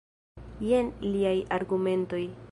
[0.69, 2.23] Jen liaj argumentoj.